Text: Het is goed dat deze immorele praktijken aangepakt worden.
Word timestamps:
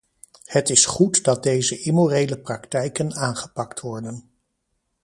Het 0.45 0.69
is 0.69 0.85
goed 0.85 1.23
dat 1.23 1.43
deze 1.43 1.79
immorele 1.81 2.37
praktijken 2.39 3.15
aangepakt 3.15 3.79
worden. 3.79 4.29